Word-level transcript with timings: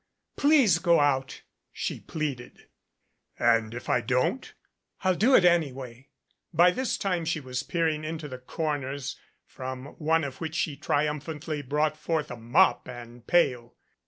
Please 0.35 0.79
go 0.79 0.99
out," 0.99 1.43
she 1.71 1.99
pleaded. 1.99 2.65
"And 3.37 3.71
if 3.71 3.87
I 3.87 4.01
don't?" 4.01 4.51
"I'll 5.03 5.13
do 5.13 5.35
it 5.35 5.45
anyway." 5.45 6.09
By 6.51 6.71
this 6.71 6.97
time 6.97 7.23
she 7.23 7.39
was 7.39 7.61
peering 7.61 8.03
into 8.03 8.27
the 8.27 8.39
corners, 8.39 9.15
from 9.45 9.85
one 9.99 10.23
of 10.23 10.41
which 10.41 10.55
she 10.55 10.75
triumphantly 10.75 11.61
brought 11.61 11.95
forth 11.97 12.31
a 12.31 12.35
mop 12.35 12.87
and 12.89 13.27
pail. 13.27 13.75